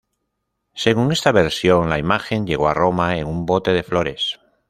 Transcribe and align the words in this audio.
Según 0.73 1.11
esta 1.11 1.31
versión, 1.31 1.87
la 1.87 1.99
imagen 1.99 2.47
llegó 2.47 2.67
a 2.67 2.73
Roma 2.73 3.19
en 3.19 3.27
un 3.27 3.45
bote 3.45 3.69
de 3.71 3.83
flores. 3.83 4.39